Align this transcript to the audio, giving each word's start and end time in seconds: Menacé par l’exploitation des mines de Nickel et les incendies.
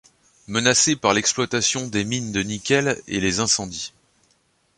Menacé 0.47 0.95
par 0.95 1.13
l’exploitation 1.13 1.87
des 1.87 2.03
mines 2.05 2.31
de 2.31 2.41
Nickel 2.41 2.99
et 3.07 3.19
les 3.19 3.39
incendies. 3.39 3.93